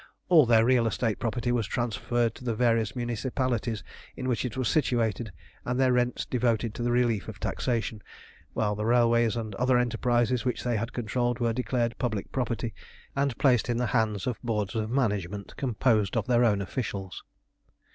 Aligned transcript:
All 0.29 0.47
their 0.47 0.65
real 0.65 0.87
estate 0.87 1.19
property 1.19 1.51
was 1.51 1.67
transferred 1.67 2.33
to 2.33 2.43
the 2.43 2.55
various 2.55 2.95
municipalities 2.95 3.83
in 4.15 4.27
which 4.27 4.43
it 4.45 4.57
was 4.57 4.67
situated, 4.67 5.31
and 5.63 5.79
their 5.79 5.93
rents 5.93 6.25
devoted 6.25 6.73
to 6.73 6.81
the 6.81 6.89
relief 6.89 7.27
of 7.27 7.39
taxation, 7.39 8.01
while 8.53 8.73
the 8.73 8.83
railways 8.83 9.35
and 9.35 9.53
other 9.57 9.77
enterprises 9.77 10.43
which 10.43 10.63
they 10.63 10.77
had 10.77 10.91
controlled 10.91 11.37
were 11.37 11.53
declared 11.53 11.99
public 11.99 12.31
property, 12.31 12.73
and 13.15 13.37
placed 13.37 13.69
in 13.69 13.77
the 13.77 13.85
hands 13.93 14.25
of 14.25 14.41
boards 14.43 14.73
of 14.73 14.89
management 14.89 15.55
composed 15.55 16.17
of 16.17 16.25
their 16.25 16.43
own 16.43 16.63
officials. 16.63 17.21